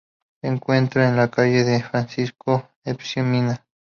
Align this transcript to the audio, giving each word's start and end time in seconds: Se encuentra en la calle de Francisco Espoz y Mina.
Se 0.41 0.47
encuentra 0.47 1.07
en 1.07 1.15
la 1.15 1.29
calle 1.29 1.63
de 1.63 1.83
Francisco 1.83 2.67
Espoz 2.83 3.17
y 3.17 3.21
Mina. 3.21 3.63